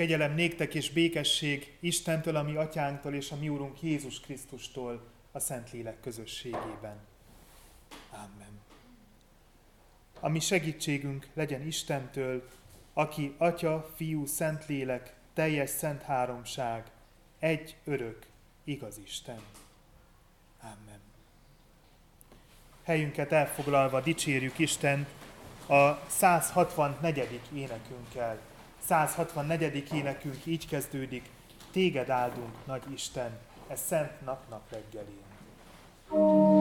[0.00, 5.02] Kegyelem néktek és békesség Istentől, a mi atyánktól és a mi úrunk Jézus Krisztustól
[5.32, 6.96] a Szentlélek közösségében.
[8.10, 8.60] Amen.
[10.20, 12.48] A mi segítségünk legyen Istentől,
[12.92, 16.90] aki Atya, Fiú, Szentlélek, teljes szent háromság,
[17.38, 18.26] egy örök,
[18.64, 19.40] igaz Isten.
[20.60, 21.00] Amen.
[22.82, 25.06] Helyünket elfoglalva dicsérjük Isten
[25.66, 27.40] a 164.
[27.54, 28.49] énekünkkel.
[28.86, 29.92] 164.
[29.92, 31.30] énekünk így kezdődik,
[31.72, 35.28] Téged áldunk, nagy Isten, ez szent nap-nap reggelén.
[36.10, 36.59] thank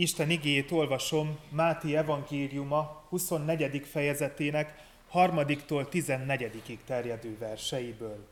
[0.00, 3.86] Isten igéjét olvasom Máté evangéliuma 24.
[3.86, 6.78] fejezetének harmadiktól 14.
[6.86, 8.26] terjedő verseiből.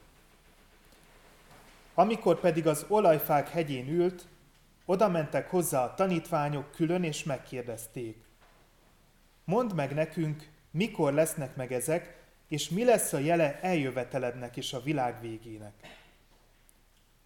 [1.95, 4.27] Amikor pedig az olajfák hegyén ült,
[4.85, 8.17] oda mentek hozzá a tanítványok külön, és megkérdezték.
[9.45, 14.83] Mondd meg nekünk, mikor lesznek meg ezek, és mi lesz a jele eljövetelednek és a
[14.83, 15.75] világ végének.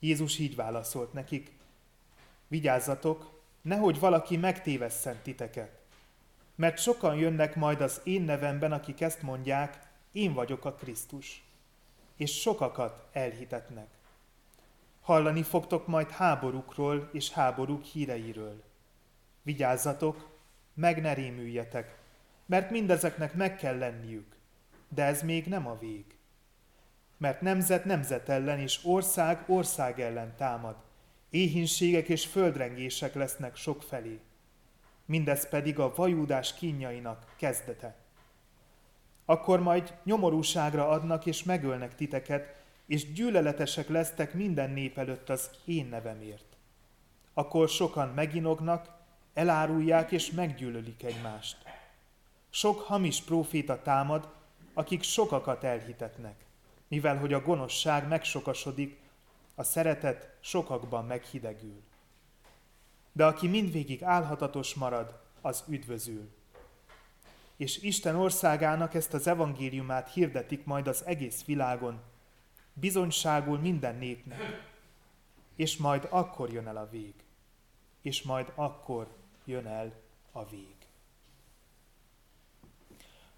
[0.00, 1.52] Jézus így válaszolt nekik,
[2.48, 3.31] vigyázzatok,
[3.62, 5.80] nehogy valaki megtévesszen titeket.
[6.54, 9.78] Mert sokan jönnek majd az én nevemben, akik ezt mondják,
[10.12, 11.44] én vagyok a Krisztus.
[12.16, 13.86] És sokakat elhitetnek.
[15.00, 18.62] Hallani fogtok majd háborúkról és háborúk híreiről.
[19.42, 20.30] Vigyázzatok,
[20.74, 21.98] meg ne rémüljetek,
[22.46, 24.36] mert mindezeknek meg kell lenniük,
[24.88, 26.04] de ez még nem a vég.
[27.16, 30.76] Mert nemzet nemzet ellen és ország ország ellen támad,
[31.32, 34.20] éhínségek és földrengések lesznek sok felé.
[35.04, 37.96] Mindez pedig a vajúdás kínjainak kezdete.
[39.24, 45.86] Akkor majd nyomorúságra adnak és megölnek titeket, és gyűlöletesek lesztek minden nép előtt az én
[45.86, 46.56] nevemért.
[47.34, 48.88] Akkor sokan meginognak,
[49.34, 51.56] elárulják és meggyűlölik egymást.
[52.50, 54.28] Sok hamis próféta támad,
[54.74, 56.44] akik sokakat elhitetnek,
[56.88, 59.00] mivel hogy a gonoszság megsokasodik,
[59.54, 61.82] a szeretet sokakban meghidegül.
[63.12, 66.30] De aki mindvégig álhatatos marad, az üdvözül.
[67.56, 72.00] És Isten országának ezt az evangéliumát hirdetik majd az egész világon,
[72.72, 74.70] bizonyságul minden népnek,
[75.56, 77.14] és majd akkor jön el a vég.
[78.02, 79.08] és majd akkor
[79.44, 79.92] jön el
[80.32, 80.74] a vég.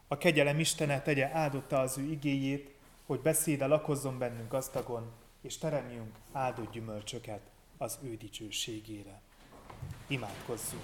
[0.09, 2.75] A kegyelem Istene tegye áldotta az ő igéjét,
[3.07, 5.13] hogy beszéde lakozzon bennünk gazdagon,
[5.45, 7.41] és teremjünk áldott gyümölcsöket
[7.77, 9.21] az ő dicsőségére.
[10.07, 10.83] Imádkozzunk!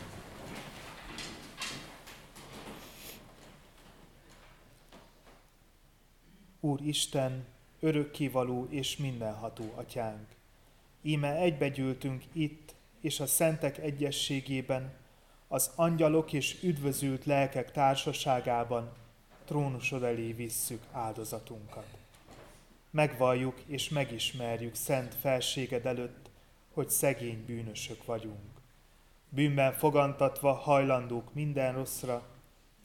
[6.60, 7.46] Úr Isten,
[7.80, 10.28] örökkévaló és mindenható atyánk,
[11.02, 14.92] íme egybegyűltünk itt és a szentek egyességében,
[15.48, 18.92] az angyalok és üdvözült lelkek társaságában
[19.44, 21.99] trónusod elé visszük áldozatunkat.
[22.90, 26.30] Megvalljuk és megismerjük szent felséged előtt,
[26.72, 28.60] hogy szegény bűnösök vagyunk.
[29.28, 32.26] Bűnben fogantatva hajlandók minden rosszra,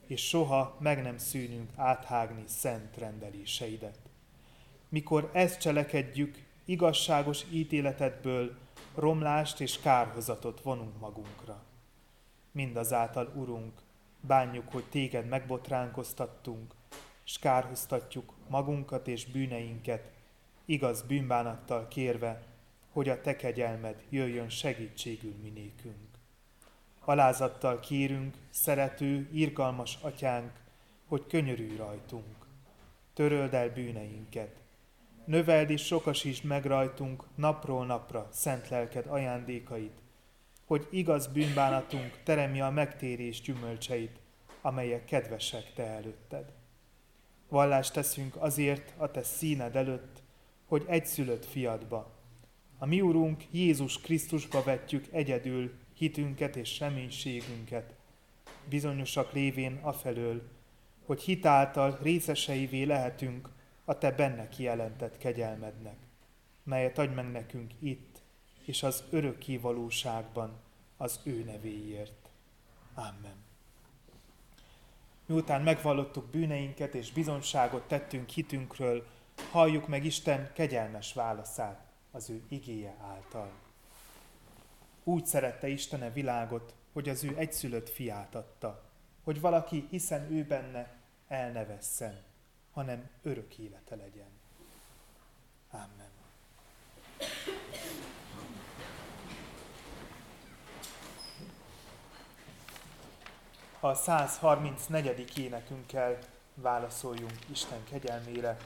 [0.07, 3.99] és soha meg nem szűnünk áthágni szent rendeléseidet.
[4.89, 8.57] Mikor ezt cselekedjük, igazságos ítéletedből
[8.95, 11.63] romlást és kárhozatot vonunk magunkra.
[12.51, 13.81] Mindazáltal, Urunk,
[14.21, 16.75] bánjuk, hogy téged megbotránkoztattunk,
[17.25, 20.12] és kárhoztatjuk magunkat és bűneinket,
[20.66, 22.44] igaz bűnbánattal kérve,
[22.92, 26.07] hogy a te kegyelmed jöjjön segítségül minékünk.
[27.00, 30.51] Alázattal kérünk, szerető, irgalmas atyánk,
[31.07, 32.36] hogy könyörülj rajtunk.
[33.13, 34.56] Töröld el bűneinket.
[35.25, 40.01] Növeld és sokasítsd meg rajtunk napról napra szent lelked ajándékait,
[40.66, 44.19] hogy igaz bűnbánatunk teremje a megtérés gyümölcseit,
[44.62, 46.54] amelyek kedvesek te előtted.
[47.50, 50.21] Vallást teszünk azért a te színed előtt,
[50.65, 52.15] hogy egyszülött fiadba,
[52.77, 57.94] a mi Urunk Jézus Krisztusba vetjük egyedül hitünket és reménységünket,
[58.69, 60.42] bizonyosak lévén afelől,
[61.06, 63.50] hogy hitáltal részeseivé lehetünk
[63.86, 65.98] a Te benne kijelentett kegyelmednek,
[66.63, 68.21] melyet adj meg nekünk itt
[68.65, 70.59] és az örökké valóságban
[70.98, 72.30] az ő nevéért.
[72.94, 73.44] Amen.
[75.25, 79.07] Miután megvallottuk bűneinket és bizonságot tettünk hitünkről,
[79.51, 83.51] halljuk meg Isten kegyelmes válaszát az ő igéje által.
[85.04, 88.83] Úgy szerette Istene világot, hogy az ő egyszülött fiát adta,
[89.24, 90.94] hogy valaki, hiszen ő benne,
[91.27, 92.24] el ne vesszen,
[92.72, 94.30] hanem örök élete legyen.
[95.72, 96.13] Amen.
[103.85, 105.37] A 134.
[105.37, 106.17] énekünkkel
[106.53, 108.57] válaszoljunk Isten kegyelmére.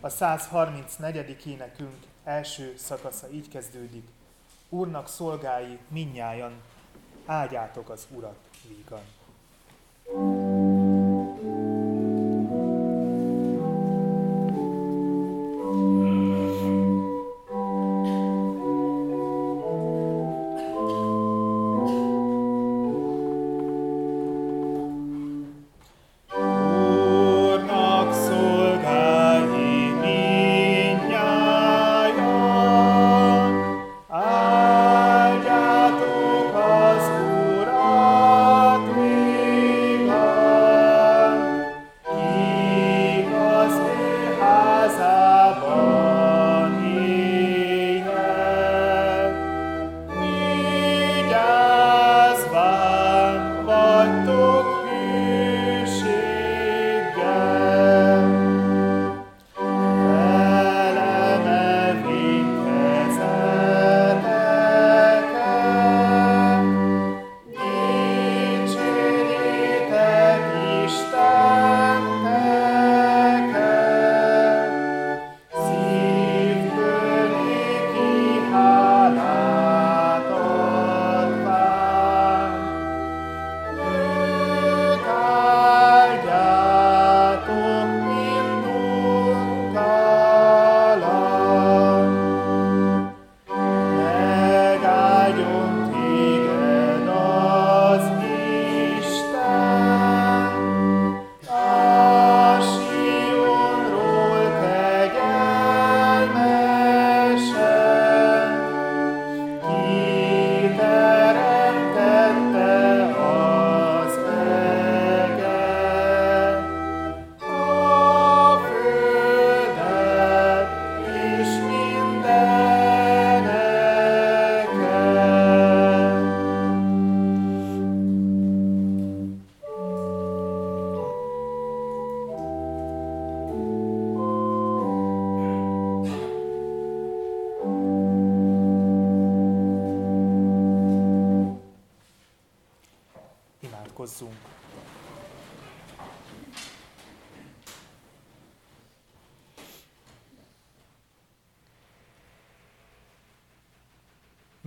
[0.00, 1.46] A 134.
[1.46, 4.08] énekünk első szakasza így kezdődik.
[4.68, 6.52] Úrnak szolgái minnyájan,
[7.24, 8.38] áldjátok az Urat
[8.68, 9.02] vígan.
[10.04, 10.45] Imádkozzunk!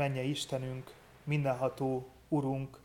[0.09, 2.79] Menje Istenünk, mindenható Urunk,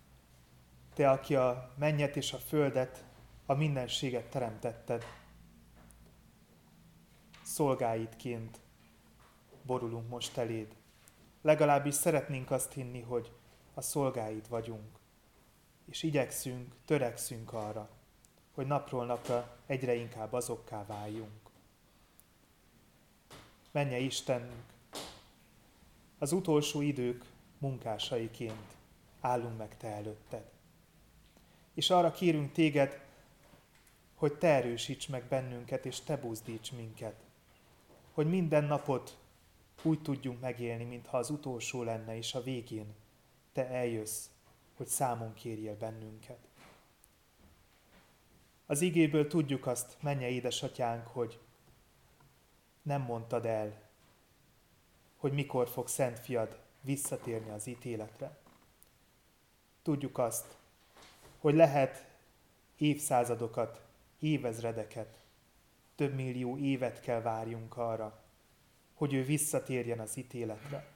[0.95, 3.04] Te, aki a mennyet és a földet,
[3.47, 5.04] a mindenséget teremtetted.
[7.43, 8.61] Szolgáidként
[9.62, 10.76] borulunk most eléd.
[11.43, 13.33] Legalábbis szeretnénk azt hinni, hogy
[13.75, 14.99] a szolgáid vagyunk.
[15.85, 17.88] És igyekszünk, törekszünk arra,
[18.54, 21.50] hogy napról napra egyre inkább azokká váljunk.
[23.71, 24.74] Menje Istenünk,
[26.18, 27.25] az utolsó idők
[27.59, 28.76] munkásaiként
[29.21, 30.50] állunk meg Te előtted.
[31.75, 33.00] És arra kérünk Téged,
[34.14, 37.25] hogy Te erősíts meg bennünket, és Te buzdíts minket.
[38.12, 39.18] Hogy minden napot
[39.83, 42.94] úgy tudjunk megélni, mintha az utolsó lenne, és a végén
[43.52, 44.26] Te eljössz,
[44.76, 46.38] hogy számon kérjél bennünket.
[48.66, 51.38] Az igéből tudjuk azt, menje édesatyánk, hogy
[52.83, 53.84] nem mondtad el,
[55.25, 58.38] hogy mikor fog Szent Fiad visszatérni az ítéletre.
[59.83, 60.57] Tudjuk azt,
[61.38, 62.07] hogy lehet
[62.76, 63.83] évszázadokat,
[64.19, 65.19] évezredeket,
[65.95, 68.23] több millió évet kell várjunk arra,
[68.95, 70.93] hogy ő visszatérjen az ítéletre.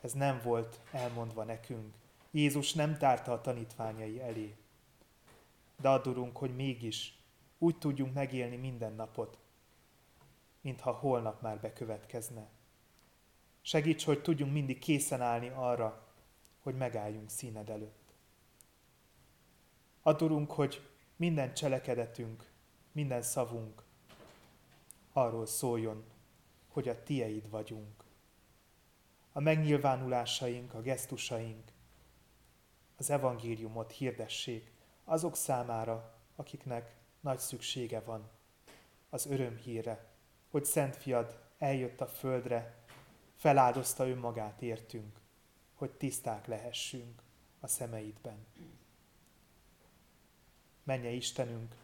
[0.00, 1.94] Ez nem volt elmondva nekünk.
[2.30, 4.54] Jézus nem tárta a tanítványai elé.
[5.80, 7.18] De adurunk, hogy mégis
[7.58, 9.38] úgy tudjunk megélni minden napot,
[10.60, 12.60] mintha holnap már bekövetkezne.
[13.62, 16.08] Segíts, hogy tudjunk mindig készen állni arra,
[16.62, 18.14] hogy megálljunk színed előtt.
[20.02, 22.50] Adurunk, hogy minden cselekedetünk,
[22.92, 23.82] minden szavunk
[25.12, 26.04] arról szóljon,
[26.68, 28.04] hogy a tieid vagyunk.
[29.32, 31.72] A megnyilvánulásaink, a gesztusaink,
[32.96, 34.72] az evangéliumot hirdessék
[35.04, 38.30] azok számára, akiknek nagy szüksége van
[39.10, 40.10] az örömhíre,
[40.50, 42.81] hogy Szent Fiad eljött a földre,
[43.42, 45.20] feláldozta önmagát értünk,
[45.74, 47.22] hogy tiszták lehessünk
[47.60, 48.46] a szemeidben.
[50.82, 51.76] Menje Istenünk,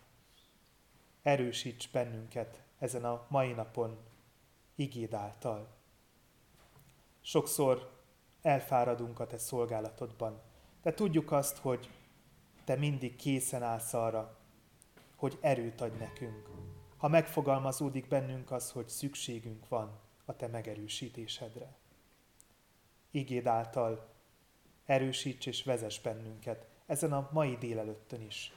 [1.22, 3.98] erősíts bennünket ezen a mai napon
[4.74, 5.68] igéd által.
[7.20, 8.02] Sokszor
[8.42, 10.40] elfáradunk a te szolgálatodban,
[10.82, 11.90] de tudjuk azt, hogy
[12.64, 14.38] te mindig készen állsz arra,
[15.16, 16.48] hogy erőt adj nekünk.
[16.96, 21.76] Ha megfogalmazódik bennünk az, hogy szükségünk van a te megerősítésedre.
[23.10, 24.08] Igéd által
[24.84, 28.52] erősíts és vezess bennünket ezen a mai délelőttön is,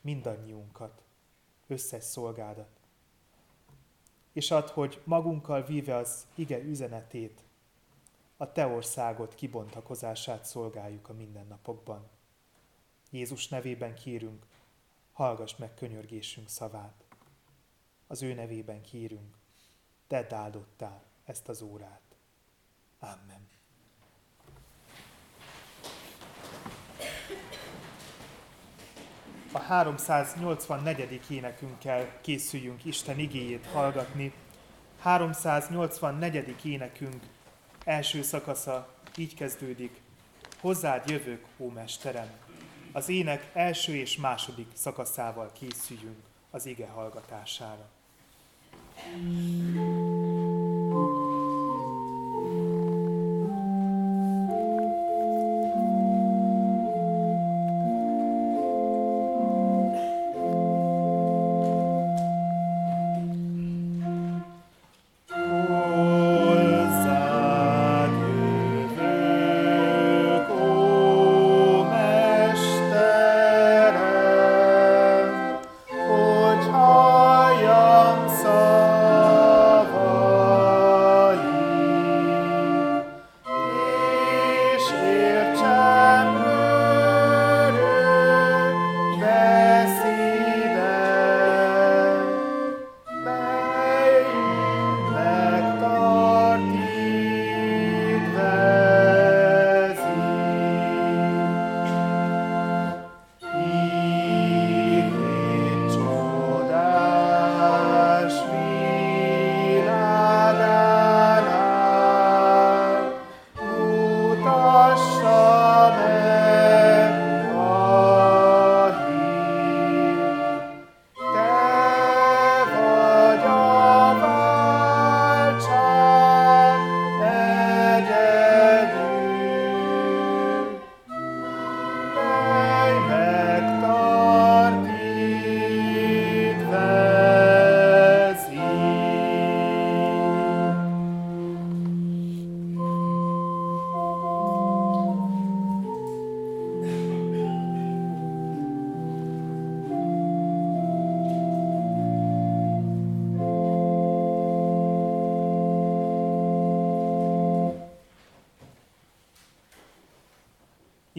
[0.00, 1.02] mindannyiunkat,
[1.66, 2.68] összes szolgádat.
[4.32, 7.42] És add, hogy magunkkal víve az ige üzenetét,
[8.36, 12.08] a Te országot kibontakozását szolgáljuk a mindennapokban.
[13.10, 14.46] Jézus nevében kérünk,
[15.12, 17.04] hallgass meg könyörgésünk szavát.
[18.06, 19.36] Az ő nevében kérünk,
[20.06, 22.00] te áldottál ezt az órát.
[22.98, 23.48] Amen.
[29.52, 31.20] A 384.
[31.30, 34.32] énekünkkel készüljünk Isten igéjét hallgatni.
[35.00, 36.64] 384.
[36.64, 37.22] énekünk
[37.84, 40.00] első szakasza így kezdődik.
[40.60, 42.30] Hozzád jövök, ó Mesterem!
[42.92, 47.95] Az ének első és második szakaszával készüljünk az ige hallgatására.
[48.98, 50.15] Thank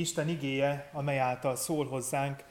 [0.08, 2.44] Isten igéje, amely által szól hozzánk,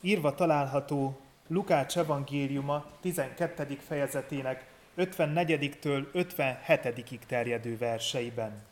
[0.00, 3.78] írva található Lukács evangéliuma 12.
[3.86, 8.64] fejezetének 54-től 57-ig terjedő verseiben.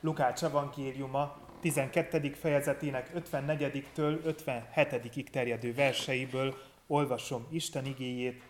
[0.00, 2.32] Lukács evangéliuma 12.
[2.40, 6.54] fejezetének 54-től 57-ig terjedő verseiből
[6.86, 8.42] olvasom Isten igéjét,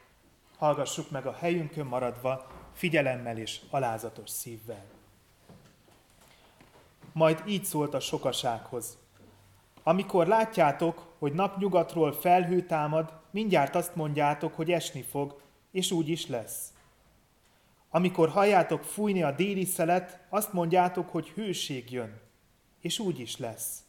[0.58, 4.84] hallgassuk meg a helyünkön maradva, figyelemmel és alázatos szívvel.
[7.12, 9.04] Majd így szólt a sokasághoz.
[9.88, 15.40] Amikor látjátok, hogy napnyugatról felhő támad, mindjárt azt mondjátok, hogy esni fog,
[15.70, 16.72] és úgy is lesz.
[17.90, 22.20] Amikor halljátok fújni a déli szelet, azt mondjátok, hogy hőség jön,
[22.80, 23.84] és úgy is lesz.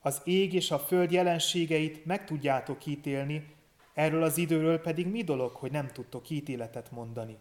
[0.00, 3.54] Az ég és a föld jelenségeit meg tudjátok ítélni,
[3.94, 7.36] erről az időről pedig mi dolog, hogy nem tudtok ítéletet mondani.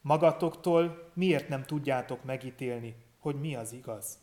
[0.00, 4.21] Magatoktól miért nem tudjátok megítélni, hogy mi az igaz?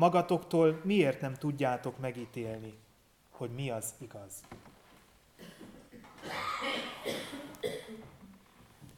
[0.00, 2.74] Magatoktól miért nem tudjátok megítélni,
[3.30, 4.32] hogy mi az igaz?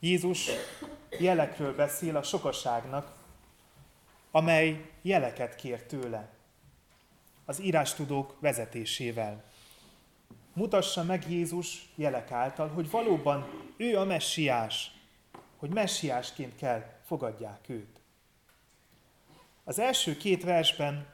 [0.00, 0.50] Jézus
[1.18, 3.12] jelekről beszél a sokaságnak,
[4.30, 6.28] amely jeleket kér tőle
[7.44, 9.44] az írástudók vezetésével.
[10.52, 14.90] Mutassa meg Jézus jelek által, hogy valóban ő a messiás,
[15.56, 17.91] hogy messiásként kell fogadják őt.
[19.64, 21.06] Az első két versben,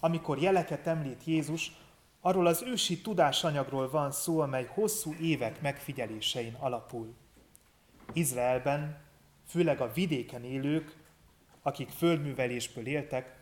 [0.00, 1.72] amikor jeleket említ Jézus,
[2.20, 7.14] arról az ősi tudásanyagról van szó, amely hosszú évek megfigyelésein alapul.
[8.12, 9.00] Izraelben,
[9.46, 10.96] főleg a vidéken élők,
[11.62, 13.36] akik földművelésből éltek,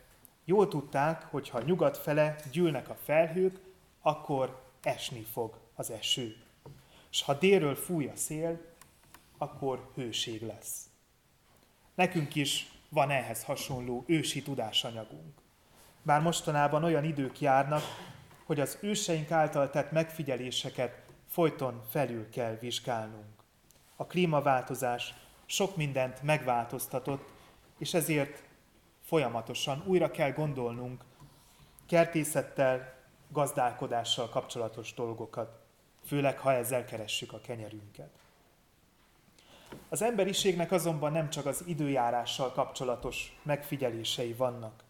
[0.45, 3.59] jól tudták, hogy ha nyugat fele gyűlnek a felhők,
[4.01, 6.35] akkor esni fog az eső.
[7.11, 8.61] És ha délről fúj a szél,
[9.37, 10.89] akkor hőség lesz.
[11.95, 15.33] Nekünk is van ehhez hasonló ősi tudásanyagunk.
[16.01, 17.81] Bár mostanában olyan idők járnak,
[18.45, 23.43] hogy az őseink által tett megfigyeléseket folyton felül kell vizsgálnunk.
[23.95, 25.13] A klímaváltozás
[25.45, 27.29] sok mindent megváltoztatott,
[27.77, 28.43] és ezért
[29.05, 31.03] folyamatosan újra kell gondolnunk
[31.87, 32.93] kertészettel,
[33.29, 35.59] gazdálkodással kapcsolatos dolgokat,
[36.05, 38.20] főleg ha ezzel keressük a kenyerünket.
[39.89, 44.83] Az emberiségnek azonban nem csak az időjárással kapcsolatos megfigyelései vannak.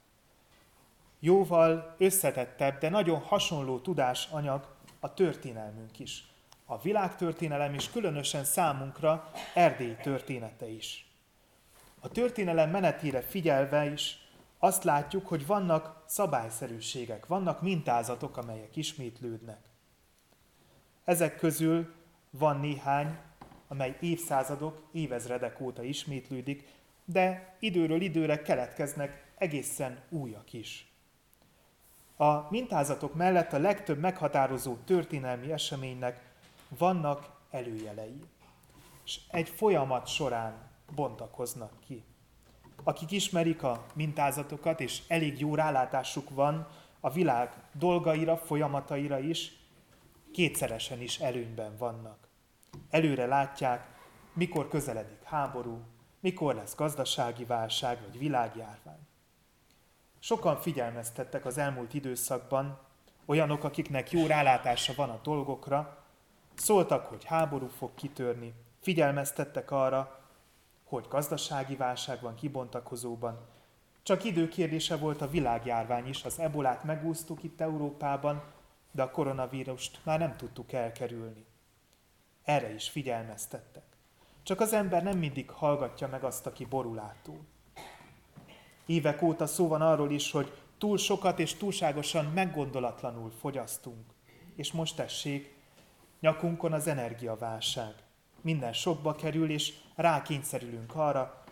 [1.20, 4.68] Jóval összetettebb, de nagyon hasonló tudásanyag
[5.00, 6.26] a történelmünk is.
[6.66, 11.12] A világtörténelem is különösen számunkra Erdély története is.
[12.00, 14.18] A történelem menetére figyelve is
[14.60, 19.60] azt látjuk, hogy vannak szabályszerűségek, vannak mintázatok, amelyek ismétlődnek.
[21.04, 21.94] Ezek közül
[22.30, 23.18] van néhány,
[23.72, 26.68] amely évszázadok, évezredek óta ismétlődik,
[27.06, 30.92] de időről időre keletkeznek egészen újak is.
[32.16, 36.34] A mintázatok mellett a legtöbb meghatározó történelmi eseménynek
[36.78, 38.20] vannak előjelei,
[39.06, 42.04] és egy folyamat során bontakoznak ki.
[42.84, 46.68] Akik ismerik a mintázatokat, és elég jó rálátásuk van
[47.00, 49.52] a világ dolgaira, folyamataira is,
[50.32, 52.31] kétszeresen is előnyben vannak.
[52.92, 53.88] Előre látják,
[54.34, 55.82] mikor közeledik háború,
[56.20, 59.08] mikor lesz gazdasági válság vagy világjárvány.
[60.20, 62.80] Sokan figyelmeztettek az elmúlt időszakban,
[63.26, 66.06] olyanok, akiknek jó rálátása van a dolgokra,
[66.56, 70.20] szóltak, hogy háború fog kitörni, figyelmeztettek arra,
[70.84, 73.40] hogy gazdasági válság van kibontakozóban.
[74.04, 78.44] Csak időkérdése volt a világjárvány is, az ebolát megúsztuk itt Európában,
[78.92, 81.46] de a koronavírust már nem tudtuk elkerülni.
[82.44, 83.84] Erre is figyelmeztettek.
[84.44, 87.40] Csak az ember nem mindig hallgatja meg azt, aki borulátul.
[88.86, 94.06] Évek óta szó van arról is, hogy túl sokat és túlságosan meggondolatlanul fogyasztunk.
[94.56, 95.56] És most tessék,
[96.20, 97.96] nyakunkon az energiaválság.
[98.42, 101.44] Minden sokba kerül, és rákényszerülünk arra,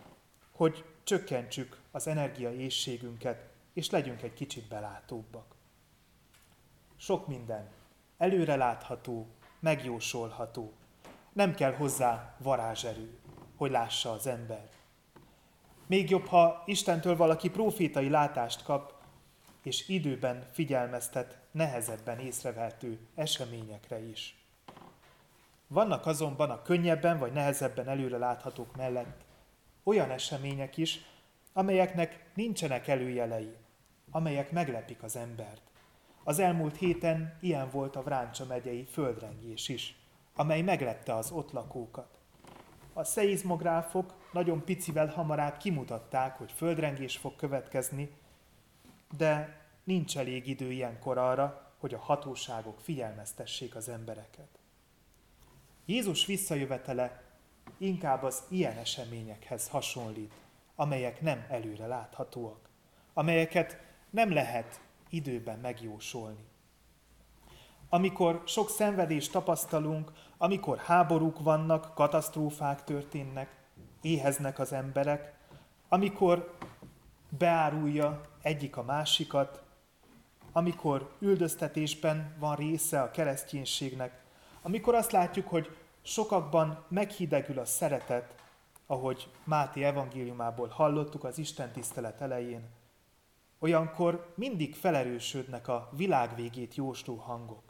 [0.52, 5.54] hogy csökkentsük az energiaészségünket, és legyünk egy kicsit belátóbbak.
[6.96, 7.68] Sok minden
[8.18, 9.26] előrelátható,
[9.60, 10.72] megjósolható.
[11.32, 13.18] Nem kell hozzá varázserő,
[13.56, 14.68] hogy lássa az ember.
[15.86, 18.94] Még jobb, ha Istentől valaki profétai látást kap,
[19.62, 24.44] és időben figyelmeztet nehezebben észrevehető eseményekre is.
[25.66, 29.24] Vannak azonban a könnyebben vagy nehezebben előre láthatók mellett
[29.82, 31.00] olyan események is,
[31.52, 33.56] amelyeknek nincsenek előjelei,
[34.10, 35.62] amelyek meglepik az embert.
[36.24, 39.99] Az elmúlt héten ilyen volt a Vráncsa megyei földrengés is,
[40.40, 42.18] amely meglepte az ott lakókat.
[42.92, 48.10] A szeizmográfok nagyon picivel hamarabb kimutatták, hogy földrengés fog következni,
[49.16, 54.48] de nincs elég idő ilyenkor arra, hogy a hatóságok figyelmeztessék az embereket.
[55.84, 57.22] Jézus visszajövetele
[57.78, 60.34] inkább az ilyen eseményekhez hasonlít,
[60.74, 62.68] amelyek nem előre láthatóak,
[63.12, 66.49] amelyeket nem lehet időben megjósolni.
[67.92, 73.56] Amikor sok szenvedést tapasztalunk, amikor háborúk vannak, katasztrófák történnek,
[74.00, 75.34] éheznek az emberek,
[75.88, 76.54] amikor
[77.28, 79.62] beárulja egyik a másikat,
[80.52, 84.24] amikor üldöztetésben van része a kereszténységnek,
[84.62, 88.34] amikor azt látjuk, hogy sokakban meghidegül a szeretet,
[88.86, 92.68] ahogy Máté evangéliumából hallottuk az Isten tisztelet elején,
[93.58, 97.69] olyankor mindig felerősödnek a világ végét jósló hangok.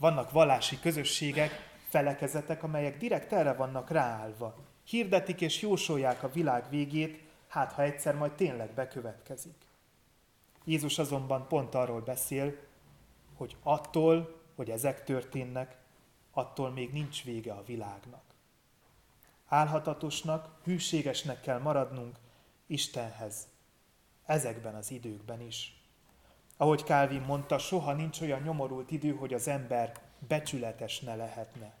[0.00, 1.50] Vannak vallási közösségek,
[1.88, 4.56] felekezetek, amelyek direkt erre vannak ráállva.
[4.84, 9.56] Hirdetik és jósolják a világ végét, hát ha egyszer majd tényleg bekövetkezik.
[10.64, 12.56] Jézus azonban pont arról beszél,
[13.36, 15.76] hogy attól, hogy ezek történnek,
[16.32, 18.24] attól még nincs vége a világnak.
[19.46, 22.16] Álhatatosnak, hűségesnek kell maradnunk
[22.66, 23.48] Istenhez,
[24.26, 25.79] ezekben az időkben is.
[26.60, 29.92] Ahogy Calvin mondta, soha nincs olyan nyomorult idő, hogy az ember
[30.28, 31.74] becsületes ne lehetne.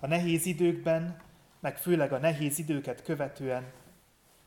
[0.00, 1.22] A nehéz időkben,
[1.60, 3.72] meg főleg a nehéz időket követően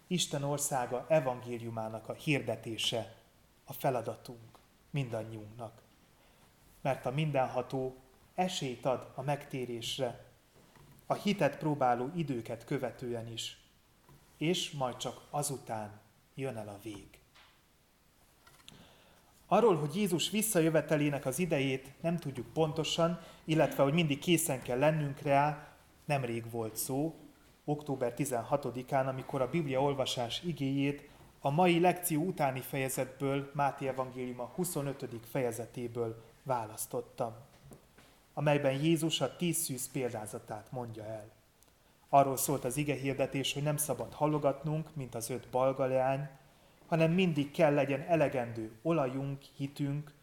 [0.07, 3.15] Isten országa evangéliumának a hirdetése
[3.65, 5.81] a feladatunk mindannyiunknak.
[6.81, 7.95] Mert a mindenható
[8.35, 10.25] esélyt ad a megtérésre,
[11.05, 13.57] a hitet próbáló időket követően is,
[14.37, 15.99] és majd csak azután
[16.35, 17.20] jön el a vég.
[19.53, 25.19] Arról, hogy Jézus visszajövetelének az idejét nem tudjuk pontosan, illetve hogy mindig készen kell lennünk
[25.19, 25.67] rá,
[26.05, 27.15] nemrég volt szó,
[27.65, 31.09] október 16-án, amikor a Biblia olvasás igéjét
[31.39, 35.05] a mai lekció utáni fejezetből, Máté Evangélium a 25.
[35.31, 37.33] fejezetéből választottam,
[38.33, 41.29] amelyben Jézus a tíz szűz példázatát mondja el.
[42.09, 46.29] Arról szólt az ige hirdetés, hogy nem szabad halogatnunk, mint az öt balgaleány,
[46.91, 50.13] hanem mindig kell legyen elegendő olajunk, hitünk,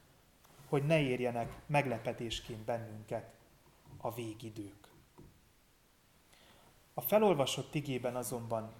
[0.67, 3.35] hogy ne érjenek meglepetésként bennünket
[3.97, 4.89] a végidők.
[6.95, 8.73] A felolvasott igében azonban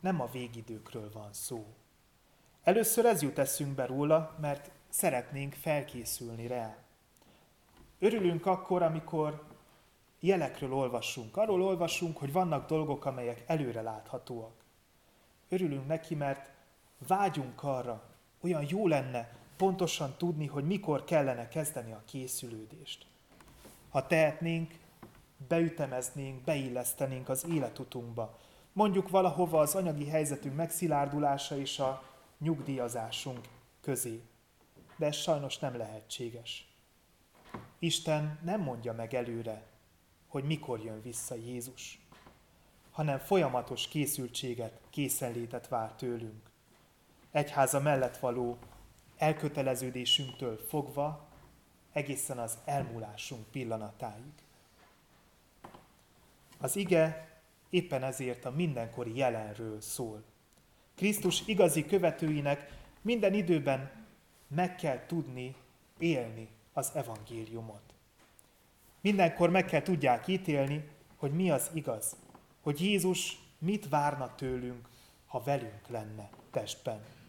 [0.00, 1.66] nem a végidőkről van szó.
[2.62, 6.76] Először ez jut eszünkbe róla, mert szeretnénk felkészülni rá.
[7.98, 9.42] Örülünk akkor, amikor
[10.20, 11.36] jelekről olvasunk.
[11.36, 14.64] Arról olvasunk, hogy vannak dolgok, amelyek előre láthatóak.
[15.48, 16.58] Örülünk neki, mert
[17.06, 18.02] vágyunk arra,
[18.40, 23.06] olyan jó lenne pontosan tudni, hogy mikor kellene kezdeni a készülődést.
[23.90, 24.74] Ha tehetnénk,
[25.48, 28.38] beütemeznénk, beillesztenénk az életutunkba.
[28.72, 32.02] Mondjuk valahova az anyagi helyzetünk megszilárdulása és a
[32.38, 33.48] nyugdíjazásunk
[33.80, 34.20] közé.
[34.96, 36.68] De ez sajnos nem lehetséges.
[37.78, 39.62] Isten nem mondja meg előre,
[40.26, 42.06] hogy mikor jön vissza Jézus,
[42.90, 46.49] hanem folyamatos készültséget, készenlétet vár tőlünk.
[47.30, 48.58] Egyháza mellett való
[49.16, 51.28] elköteleződésünktől fogva
[51.92, 54.32] egészen az elmúlásunk pillanatáig.
[56.58, 57.28] Az ige
[57.70, 60.22] éppen ezért a mindenkori jelenről szól.
[60.94, 63.90] Krisztus igazi követőinek minden időben
[64.48, 65.54] meg kell tudni
[65.98, 67.94] élni az evangéliumot.
[69.00, 72.16] Mindenkor meg kell tudják ítélni, hogy mi az igaz,
[72.60, 74.88] hogy Jézus mit várna tőlünk,
[75.26, 77.19] ha velünk lenne testben.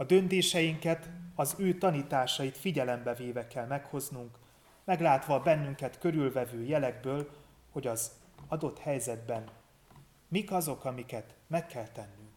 [0.00, 4.38] A döntéseinket, az ő tanításait figyelembe véve kell meghoznunk,
[4.84, 7.30] meglátva a bennünket körülvevő jelekből,
[7.72, 8.10] hogy az
[8.48, 9.48] adott helyzetben
[10.28, 12.30] mik azok, amiket meg kell tennünk.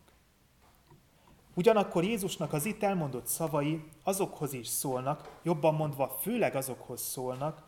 [1.53, 7.63] Ugyanakkor Jézusnak az itt elmondott szavai azokhoz is szólnak, jobban mondva főleg azokhoz szólnak,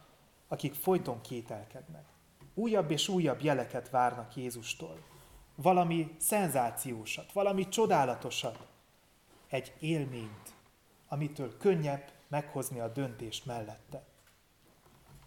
[0.47, 2.05] akik folyton kételkednek.
[2.53, 4.97] Újabb és újabb jeleket várnak Jézustól.
[5.55, 8.73] Valami szenzációsat, valami csodálatosat,
[9.55, 10.53] egy élményt,
[11.07, 14.03] amitől könnyebb meghozni a döntést mellette.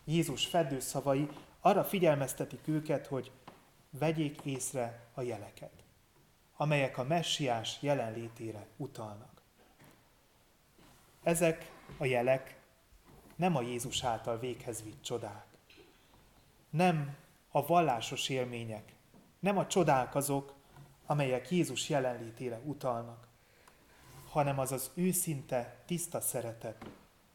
[0.05, 1.29] Jézus fedőszavai
[1.61, 3.33] arra figyelmeztetik őket, hogy
[3.91, 5.85] vegyék észre a jeleket,
[6.57, 9.43] amelyek a messiás jelenlétére utalnak.
[11.23, 12.61] Ezek a jelek
[13.37, 15.47] nem a Jézus által véghez vitt csodák,
[16.71, 17.17] nem
[17.51, 18.93] a vallásos élmények,
[19.41, 20.55] nem a csodák azok,
[21.07, 23.28] amelyek Jézus jelenlétére utalnak,
[24.31, 26.85] hanem az az őszinte, tiszta szeretet,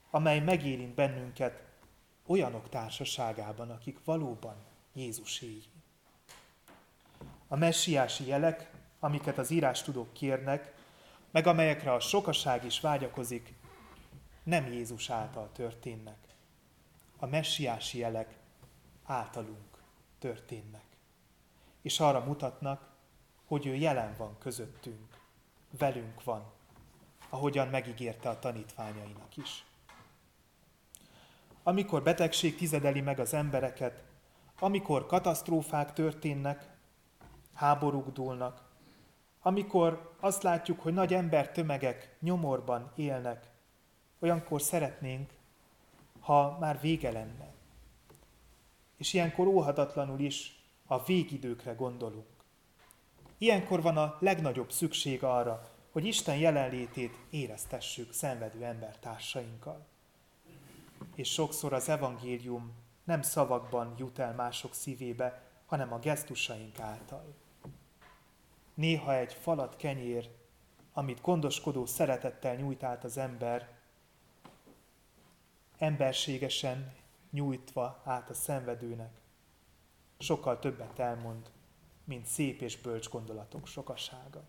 [0.09, 1.63] amely megérint bennünket
[2.25, 4.55] olyanok társaságában, akik valóban
[4.93, 5.63] Jézuséi.
[7.47, 10.73] A messiási jelek, amiket az írás tudók kérnek,
[11.31, 13.53] meg amelyekre a sokaság is vágyakozik,
[14.43, 16.17] nem Jézus által történnek.
[17.17, 18.37] A messiási jelek
[19.03, 19.83] általunk
[20.19, 20.85] történnek.
[21.81, 22.91] És arra mutatnak,
[23.45, 25.17] hogy ő jelen van közöttünk,
[25.77, 26.51] velünk van,
[27.33, 29.65] ahogyan megígérte a tanítványainak is.
[31.63, 34.03] Amikor betegség tizedeli meg az embereket,
[34.59, 36.69] amikor katasztrófák történnek,
[37.53, 38.61] háborúk dúlnak,
[39.41, 43.47] amikor azt látjuk, hogy nagy embertömegek nyomorban élnek,
[44.19, 45.31] olyankor szeretnénk,
[46.19, 47.53] ha már vége lenne.
[48.97, 52.27] És ilyenkor óhatatlanul is a végidőkre gondolunk.
[53.37, 59.85] Ilyenkor van a legnagyobb szükség arra, hogy Isten jelenlétét éreztessük szenvedő embertársainkkal.
[61.15, 67.35] És sokszor az evangélium nem szavakban jut el mások szívébe, hanem a gesztusaink által.
[68.73, 70.29] Néha egy falat kenyér,
[70.93, 73.69] amit gondoskodó szeretettel nyújt át az ember,
[75.77, 76.93] emberségesen
[77.31, 79.21] nyújtva át a szenvedőnek,
[80.19, 81.51] sokkal többet elmond,
[82.03, 84.43] mint szép és bölcs gondolatok sokasága.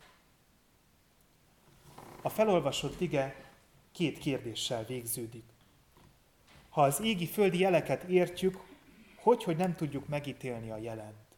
[2.24, 3.44] A felolvasott ige
[3.92, 5.44] két kérdéssel végződik.
[6.68, 8.60] Ha az égi földi jeleket értjük,
[9.16, 11.36] hogy, hogy nem tudjuk megítélni a jelent?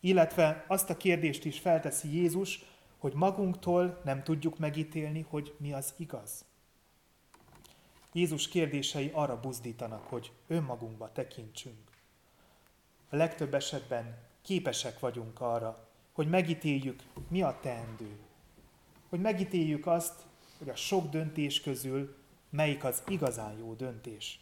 [0.00, 2.64] Illetve azt a kérdést is felteszi Jézus,
[2.98, 6.44] hogy magunktól nem tudjuk megítélni, hogy mi az igaz.
[8.12, 11.90] Jézus kérdései arra buzdítanak, hogy önmagunkba tekintsünk.
[13.08, 18.18] A legtöbb esetben képesek vagyunk arra, hogy megítéljük, mi a teendő.
[19.10, 20.22] Hogy megítéljük azt,
[20.58, 22.16] hogy a sok döntés közül
[22.50, 24.40] melyik az igazán jó döntés.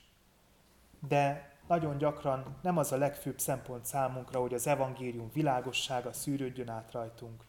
[1.09, 6.93] De nagyon gyakran nem az a legfőbb szempont számunkra, hogy az evangélium világossága szűrődjön át
[6.93, 7.45] rajtunk,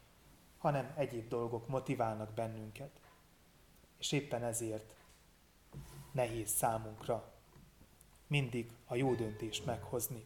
[0.57, 2.91] hanem egyéb dolgok motiválnak bennünket.
[3.97, 4.93] És éppen ezért
[6.11, 7.31] nehéz számunkra
[8.27, 10.25] mindig a jó döntést meghozni.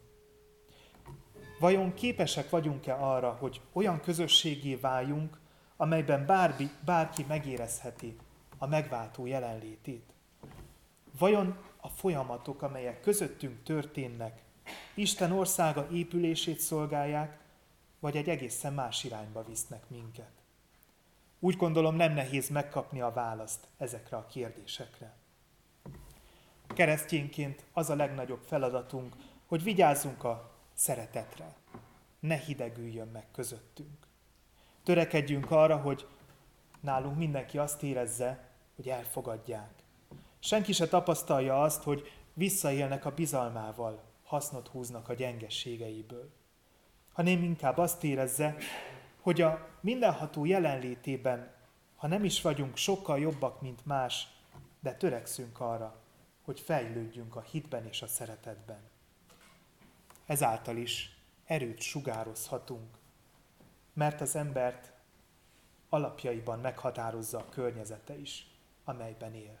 [1.60, 5.38] Vajon képesek vagyunk-e arra, hogy olyan közösségé váljunk,
[5.76, 8.16] amelyben bárbi, bárki megérezheti
[8.58, 10.12] a megváltó jelenlétét?
[11.18, 14.42] Vajon a folyamatok, amelyek közöttünk történnek,
[14.94, 17.38] Isten országa épülését szolgálják,
[18.00, 20.30] vagy egy egészen más irányba visznek minket?
[21.38, 25.14] Úgy gondolom nem nehéz megkapni a választ ezekre a kérdésekre.
[26.66, 31.54] Keresztényként az a legnagyobb feladatunk, hogy vigyázzunk a szeretetre.
[32.20, 34.03] Ne hidegüljön meg közöttünk.
[34.84, 36.06] Törekedjünk arra, hogy
[36.80, 39.70] nálunk mindenki azt érezze, hogy elfogadják.
[40.38, 46.30] Senki se tapasztalja azt, hogy visszaélnek a bizalmával, hasznot húznak a gyengességeiből.
[47.12, 48.56] Hanem inkább azt érezze,
[49.20, 51.52] hogy a mindenható jelenlétében,
[51.96, 54.28] ha nem is vagyunk sokkal jobbak, mint más,
[54.80, 56.00] de törekszünk arra,
[56.44, 58.80] hogy fejlődjünk a hitben és a szeretetben.
[60.26, 62.96] Ezáltal is erőt sugározhatunk,
[63.94, 64.92] mert az embert
[65.88, 68.46] alapjaiban meghatározza a környezete is,
[68.84, 69.58] amelyben él.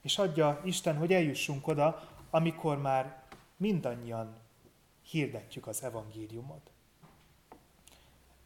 [0.00, 3.22] És adja Isten, hogy eljussunk oda, amikor már
[3.56, 4.36] mindannyian
[5.02, 6.70] hirdetjük az evangéliumot.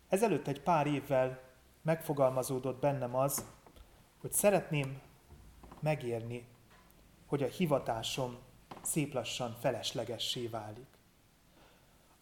[0.09, 1.41] Ezelőtt egy pár évvel
[1.83, 3.45] megfogalmazódott bennem az,
[4.21, 5.01] hogy szeretném
[5.81, 6.47] megérni,
[7.27, 8.39] hogy a hivatásom
[8.83, 10.87] szép lassan feleslegessé válik.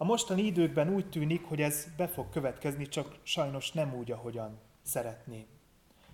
[0.01, 4.59] A mostani időkben úgy tűnik, hogy ez be fog következni, csak sajnos nem úgy, ahogyan
[4.83, 5.47] szeretném.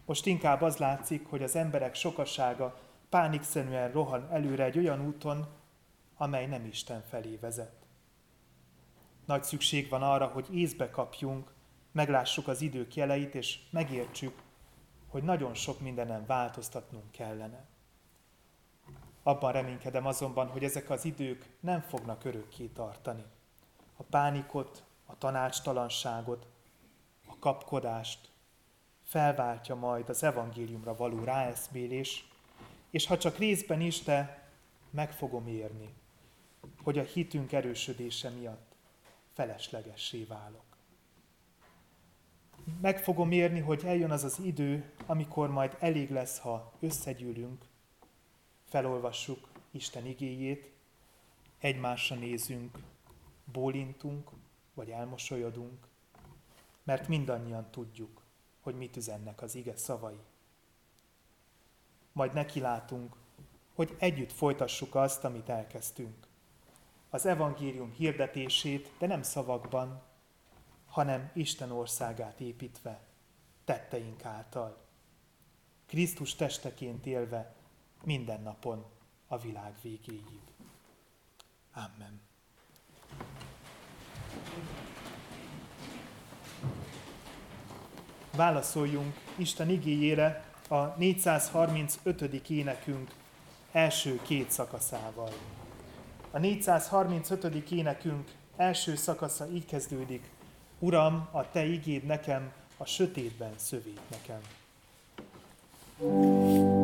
[0.04, 5.46] Most inkább az látszik, hogy az emberek sokasága pánikszerűen rohan előre egy olyan úton,
[6.16, 7.86] amely nem Isten felé vezet.
[9.24, 11.52] Nagy szükség van arra, hogy észbe kapjunk,
[11.92, 14.42] meglássuk az idők jeleit, és megértsük,
[15.08, 17.64] hogy nagyon sok mindenen változtatnunk kellene.
[19.22, 23.24] Abban reménykedem azonban, hogy ezek az idők nem fognak örökké tartani.
[23.96, 26.46] A pánikot, a tanácstalanságot,
[27.26, 28.30] a kapkodást.
[29.04, 32.28] Felváltja majd az evangéliumra való ráeszmélés,
[32.90, 34.48] és ha csak részben is, de
[34.90, 35.94] meg fogom érni,
[36.82, 38.74] hogy a hitünk erősödése miatt
[39.32, 40.64] feleslegessé válok.
[42.80, 47.64] Meg fogom érni, hogy eljön az az idő, amikor majd elég lesz, ha összegyűlünk,
[48.64, 50.70] felolvassuk Isten igéjét,
[51.58, 52.78] egymásra nézünk,
[53.52, 54.30] bólintunk,
[54.74, 55.86] vagy elmosolyodunk,
[56.82, 58.22] mert mindannyian tudjuk,
[58.60, 60.20] hogy mit üzennek az ige szavai.
[62.12, 63.16] Majd nekilátunk,
[63.74, 66.26] hogy együtt folytassuk azt, amit elkezdtünk.
[67.10, 70.02] Az evangélium hirdetését, de nem szavakban,
[70.86, 73.00] hanem Isten országát építve
[73.64, 74.84] tetteink által.
[75.86, 77.54] Krisztus testeként élve
[78.04, 78.84] minden napon
[79.26, 80.40] a világ végéig.
[81.72, 82.25] Amen.
[88.36, 92.22] Válaszoljunk Isten igéjére a 435.
[92.48, 93.10] énekünk
[93.72, 95.32] első két szakaszával.
[96.30, 97.70] A 435.
[97.70, 100.30] énekünk első szakasza így kezdődik.
[100.78, 104.40] Uram, a Te igéd nekem, a sötétben szövét nekem.
[105.98, 106.75] thank you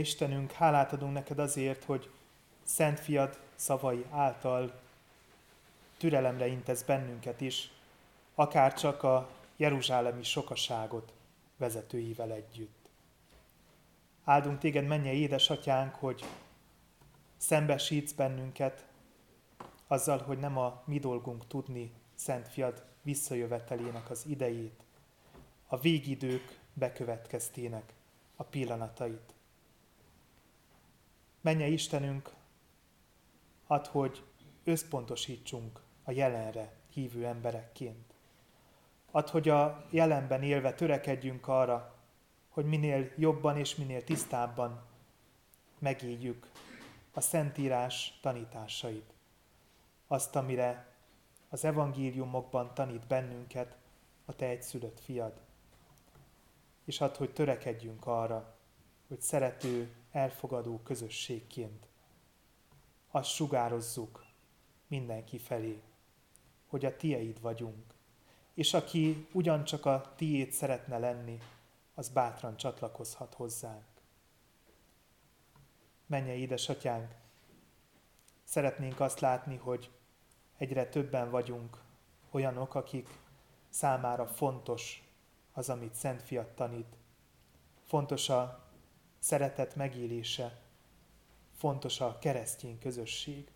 [0.00, 2.10] Istenünk, hálát adunk neked azért, hogy
[2.62, 4.80] Szent Fiad szavai által
[5.98, 7.70] türelemre intesz bennünket is,
[8.34, 11.12] akár csak a jeruzsálemi sokaságot
[11.56, 12.88] vezetőivel együtt.
[14.24, 16.24] Áldunk téged, menje édesatyánk, hogy
[17.36, 18.84] szembesítsz bennünket
[19.86, 24.80] azzal, hogy nem a mi dolgunk tudni Szent Fiad visszajövetelének az idejét,
[25.66, 27.92] a végidők bekövetkeztének
[28.36, 29.34] a pillanatait.
[31.40, 32.30] Menje Istenünk,
[33.66, 34.24] ad, hogy
[34.64, 38.14] összpontosítsunk a jelenre hívő emberekként.
[39.10, 41.94] Ad, hogy a jelenben élve törekedjünk arra,
[42.48, 44.82] hogy minél jobban és minél tisztábban
[45.78, 46.50] megéljük
[47.12, 49.12] a Szentírás tanításait.
[50.06, 50.94] Azt, amire
[51.48, 53.76] az evangéliumokban tanít bennünket
[54.24, 55.40] a Te egyszülött fiad.
[56.84, 58.56] És add, hogy törekedjünk arra,
[59.08, 61.88] hogy szerető, elfogadó közösségként
[63.10, 64.24] azt sugározzuk
[64.86, 65.82] mindenki felé,
[66.66, 67.94] hogy a tieid vagyunk,
[68.54, 71.38] és aki ugyancsak a tiéd szeretne lenni,
[71.94, 73.84] az bátran csatlakozhat hozzánk.
[76.06, 77.14] Menje, édesatyánk,
[78.44, 79.90] szeretnénk azt látni, hogy
[80.56, 81.82] egyre többen vagyunk
[82.30, 83.08] olyanok, akik
[83.68, 85.02] számára fontos
[85.52, 86.96] az, amit Szent Fiat tanít.
[87.84, 88.69] Fontos a
[89.20, 90.60] szeretet megélése,
[91.56, 93.50] fontos a keresztény közösség.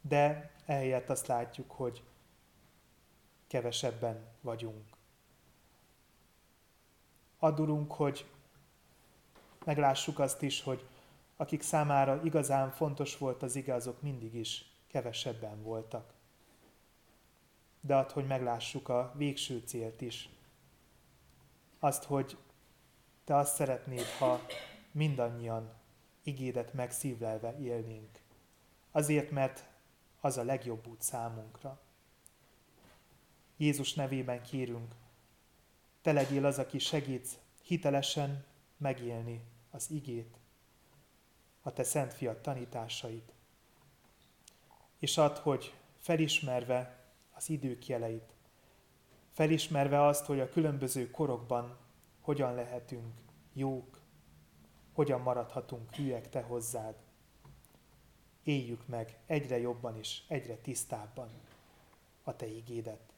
[0.00, 2.02] De ehelyett azt látjuk, hogy
[3.46, 4.84] kevesebben vagyunk.
[7.38, 8.26] Adurunk, hogy
[9.64, 10.86] meglássuk azt is, hogy
[11.36, 16.12] akik számára igazán fontos volt az ige, azok mindig is kevesebben voltak.
[17.80, 20.28] De ad, hogy meglássuk a végső célt is.
[21.78, 22.36] Azt, hogy
[23.30, 24.46] te azt szeretnéd, ha
[24.92, 25.72] mindannyian
[26.22, 28.18] igédet megszívlelve élnénk.
[28.90, 29.64] Azért, mert
[30.20, 31.80] az a legjobb út számunkra.
[33.56, 34.94] Jézus nevében kérünk,
[36.02, 38.44] te legyél az, aki segítsz hitelesen
[38.76, 40.36] megélni az igét,
[41.62, 43.32] a te szent fiat tanításait.
[44.98, 48.32] És add, hogy felismerve az idők jeleit,
[49.32, 51.88] felismerve azt, hogy a különböző korokban
[52.20, 53.14] hogyan lehetünk
[53.52, 54.00] jók,
[54.92, 56.94] hogyan maradhatunk hülyek te hozzád.
[58.42, 61.30] Éljük meg egyre jobban és egyre tisztábban
[62.22, 63.12] a te ígédet.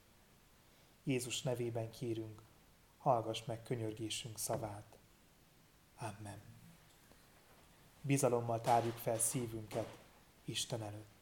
[1.05, 2.43] Jézus nevében kérünk,
[2.99, 4.99] hallgass meg könyörgésünk szavát.
[5.99, 6.41] Amen.
[8.01, 9.97] Bizalommal tárjuk fel szívünket
[10.45, 11.22] Isten előtt.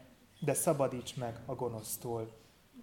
[0.43, 2.31] de szabadíts meg a gonosztól,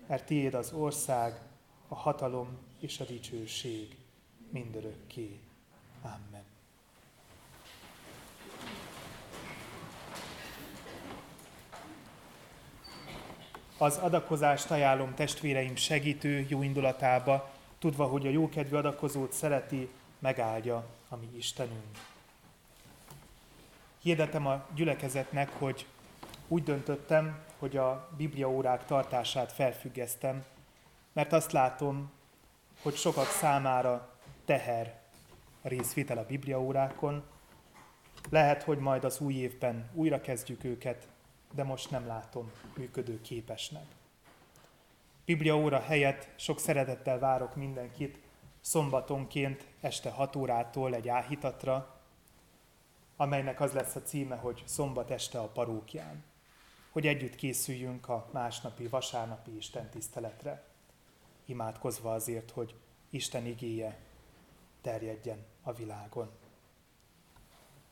[0.07, 1.41] mert tiéd az ország,
[1.89, 3.97] a hatalom és a dicsőség
[4.51, 5.41] mindörökké.
[6.03, 6.45] Amen.
[13.79, 19.89] Az adakozást ajánlom testvéreim segítő jó indulatába, tudva, hogy a jókedvű adakozót szereti,
[20.19, 21.99] megáldja a mi Istenünk.
[23.99, 25.87] Hirdetem a gyülekezetnek, hogy
[26.49, 30.45] úgy döntöttem, hogy a bibliaórák tartását felfüggesztem,
[31.13, 32.11] mert azt látom,
[32.83, 34.09] hogy sokak számára
[34.45, 35.01] teher
[35.63, 37.25] a részvétel a bibliaórákon.
[38.31, 41.09] Lehet, hogy majd az új évben újra kezdjük őket,
[41.55, 43.87] de most nem látom működő képesnek.
[45.25, 48.19] Bibliaóra helyett sok szeretettel várok mindenkit
[48.61, 52.01] szombatonként este 6 órától egy áhítatra,
[53.17, 56.25] amelynek az lesz a címe, hogy szombat este a parókján
[56.99, 60.63] hogy együtt készüljünk a másnapi, vasárnapi Isten tiszteletre,
[61.45, 62.75] imádkozva azért, hogy
[63.11, 63.99] Isten igéje
[64.81, 66.31] terjedjen a világon.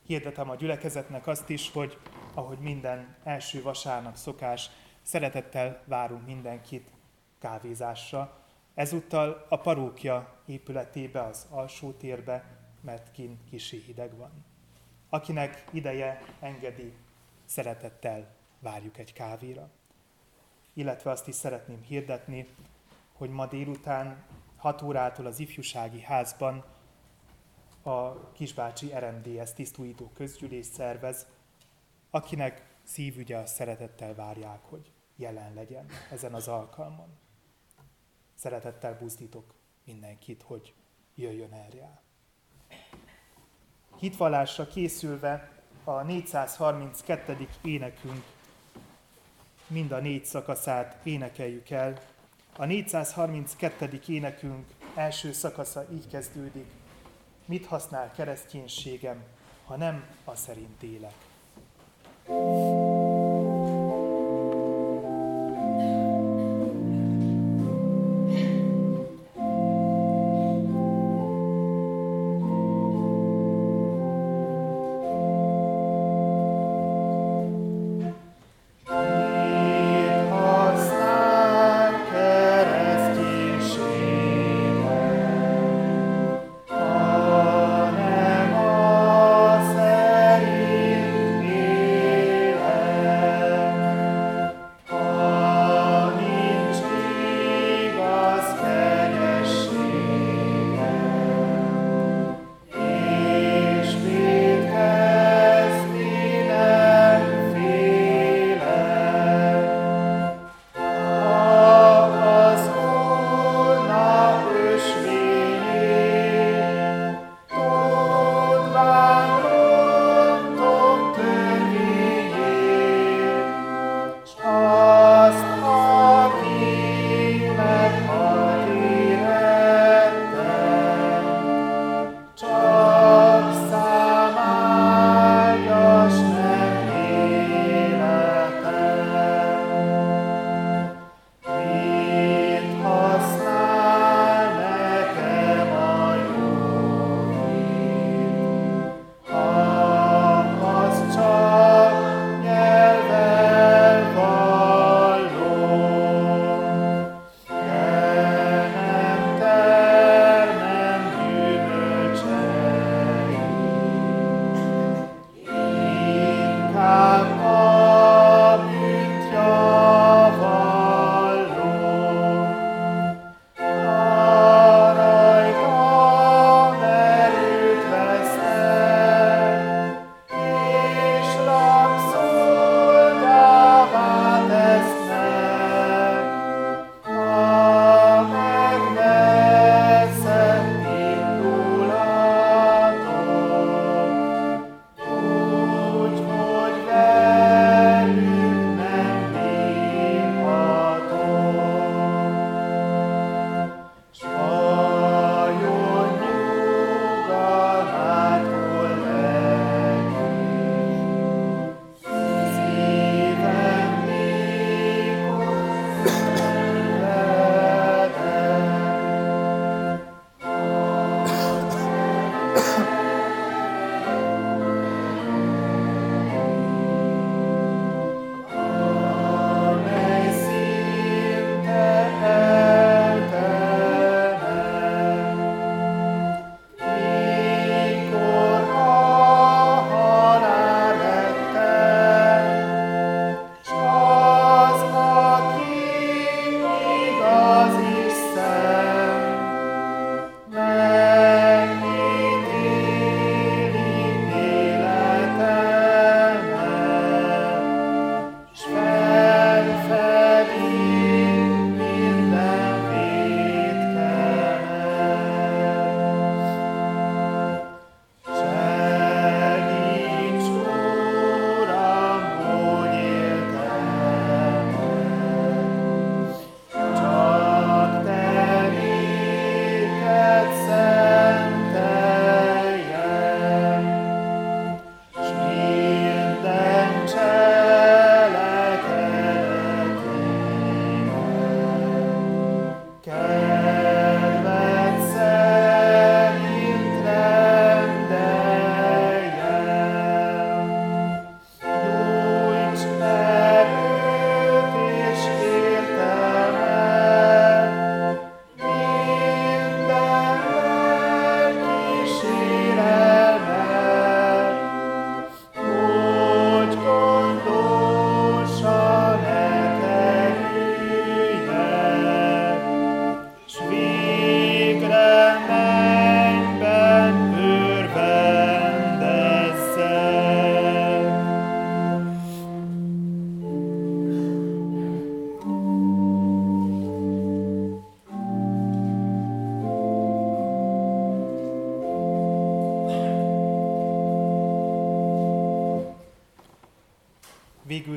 [0.06, 1.98] Hirdetem a gyülekezetnek azt is, hogy
[2.34, 4.70] ahogy minden első vasárnap szokás,
[5.02, 6.90] szeretettel várunk mindenkit
[7.38, 8.38] kávézásra.
[8.74, 12.44] Ezúttal a parókja épületébe, az alsó térbe,
[12.80, 14.44] mert kint kisi hideg van.
[15.08, 16.92] Akinek ideje engedi,
[17.44, 18.34] szeretettel
[18.66, 19.70] várjuk egy kávéra.
[20.72, 22.48] Illetve azt is szeretném hirdetni,
[23.12, 24.24] hogy ma délután
[24.56, 26.64] 6 órától az ifjúsági házban
[27.82, 31.26] a Kisbácsi RMDS tisztújító közgyűlés szervez,
[32.10, 37.18] akinek szívügye a szeretettel várják, hogy jelen legyen ezen az alkalmon.
[38.34, 39.54] Szeretettel buzdítok
[39.84, 40.74] mindenkit, hogy
[41.14, 42.00] jöjjön erre.
[43.98, 45.50] Hitvallásra készülve
[45.84, 47.48] a 432.
[47.62, 48.24] énekünk
[49.66, 52.00] mind a négy szakaszát énekeljük el.
[52.56, 54.00] A 432.
[54.08, 54.64] énekünk
[54.94, 56.66] első szakasza így kezdődik.
[57.44, 59.22] Mit használ kereszténységem,
[59.64, 61.14] ha nem a szerint élek?
[62.26, 62.75] thank you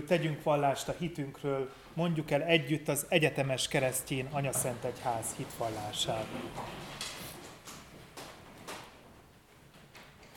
[0.10, 6.26] tegyünk vallást a hitünkről, mondjuk el együtt az egyetemes keresztjén Anyaszent Egyház hitvallását.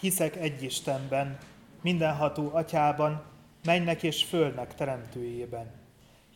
[0.00, 1.38] Hiszek egy Istenben,
[1.82, 3.22] mindenható atyában,
[3.64, 5.70] mennek és földnek teremtőjében,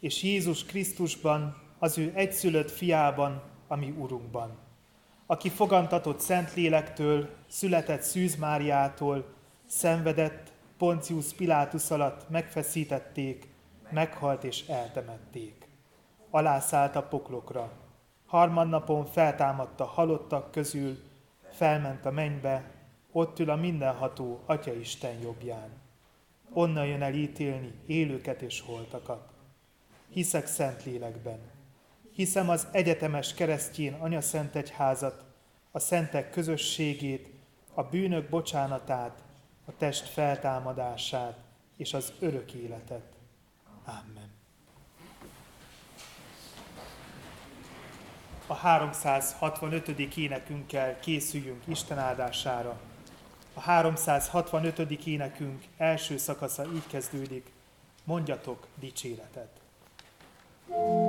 [0.00, 4.58] és Jézus Krisztusban, az ő egyszülött fiában, ami Urunkban,
[5.26, 9.34] aki fogantatott Szentlélektől, született Szűz Máriától,
[9.66, 13.48] szenvedett, Poncius Pilátus alatt megfeszítették,
[13.90, 15.68] meghalt és eltemették.
[16.30, 17.72] Alászállt a poklokra.
[18.26, 20.98] Harmadnapon feltámadta halottak közül,
[21.50, 22.70] felment a mennybe,
[23.12, 25.68] ott ül a mindenható Atya Isten jobbján.
[26.52, 29.28] Onnan jön el ítélni élőket és holtakat.
[30.08, 31.38] Hiszek szent lélekben.
[32.12, 35.24] Hiszem az egyetemes keresztjén Anya Szent Egyházat,
[35.70, 37.28] a szentek közösségét,
[37.74, 39.24] a bűnök bocsánatát,
[39.66, 41.36] a test feltámadását
[41.76, 43.04] és az örök életet.
[43.84, 44.34] Amen.
[48.46, 49.88] A 365.
[50.16, 52.80] énekünkkel készüljünk Isten áldására.
[53.54, 54.78] A 365.
[55.06, 57.52] énekünk első szakasza így kezdődik,
[58.04, 59.60] mondjatok dicséretet.
[60.68, 61.05] thank you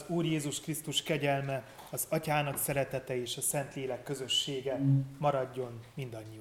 [0.00, 4.80] az Úr Jézus Krisztus kegyelme, az Atyának szeretete és a Szentlélek közössége
[5.18, 6.38] maradjon mindannyiunkkal.
[6.38, 6.39] Amen.